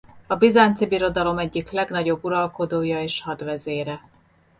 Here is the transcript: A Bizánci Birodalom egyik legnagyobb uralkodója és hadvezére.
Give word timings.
A 0.27 0.35
Bizánci 0.35 0.85
Birodalom 0.87 1.37
egyik 1.37 1.71
legnagyobb 1.71 2.23
uralkodója 2.23 3.01
és 3.01 3.21
hadvezére. 3.21 3.99